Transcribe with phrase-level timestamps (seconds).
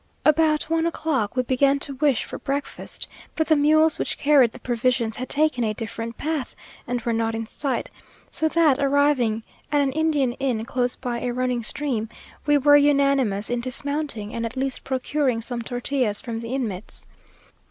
[0.25, 4.59] About one o'clock we began to wish for breakfast, but the mules which carried the
[4.59, 6.55] provisions had taken a different path,
[6.87, 7.87] and were not in sight;
[8.27, 12.09] so that, arriving at an Indian hut close by a running stream,
[12.47, 17.05] we were unanimous in dismounting, and at least procuring some tortillas from the inmates.